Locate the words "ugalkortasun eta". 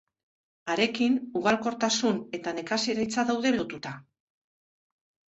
1.41-2.53